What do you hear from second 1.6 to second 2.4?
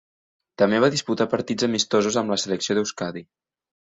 amistosos amb la